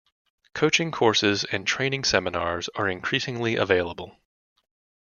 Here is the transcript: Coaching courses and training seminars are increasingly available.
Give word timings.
Coaching 0.55 0.89
courses 0.89 1.43
and 1.43 1.67
training 1.67 2.05
seminars 2.05 2.69
are 2.73 2.89
increasingly 2.89 3.55
available. 3.55 4.17